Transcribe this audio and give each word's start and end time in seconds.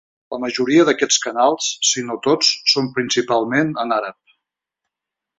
La 0.33 0.37
majoria 0.43 0.85
d'aquests 0.87 1.17
canals, 1.25 1.67
si 1.89 2.03
no 2.07 2.17
tots, 2.27 2.49
són 2.73 2.87
principalment 2.95 3.69
en 3.85 3.93
àrab. 3.99 4.37